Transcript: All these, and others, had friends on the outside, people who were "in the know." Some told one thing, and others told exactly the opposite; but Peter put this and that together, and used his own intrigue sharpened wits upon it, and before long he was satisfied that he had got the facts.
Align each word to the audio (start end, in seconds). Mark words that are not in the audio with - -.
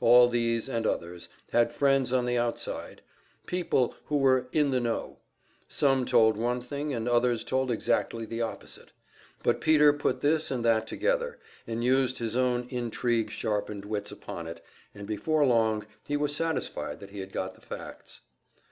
All 0.00 0.30
these, 0.30 0.70
and 0.70 0.86
others, 0.86 1.28
had 1.50 1.70
friends 1.70 2.10
on 2.10 2.24
the 2.24 2.38
outside, 2.38 3.02
people 3.44 3.94
who 4.06 4.16
were 4.16 4.48
"in 4.50 4.70
the 4.70 4.80
know." 4.80 5.18
Some 5.68 6.06
told 6.06 6.38
one 6.38 6.62
thing, 6.62 6.94
and 6.94 7.06
others 7.06 7.44
told 7.44 7.70
exactly 7.70 8.24
the 8.24 8.40
opposite; 8.40 8.92
but 9.42 9.60
Peter 9.60 9.92
put 9.92 10.22
this 10.22 10.50
and 10.50 10.64
that 10.64 10.86
together, 10.86 11.38
and 11.66 11.84
used 11.84 12.16
his 12.16 12.34
own 12.34 12.66
intrigue 12.70 13.28
sharpened 13.28 13.84
wits 13.84 14.10
upon 14.10 14.46
it, 14.46 14.64
and 14.94 15.06
before 15.06 15.44
long 15.44 15.84
he 16.06 16.16
was 16.16 16.34
satisfied 16.34 16.98
that 17.00 17.10
he 17.10 17.18
had 17.20 17.30
got 17.30 17.54
the 17.54 17.60
facts. 17.60 18.22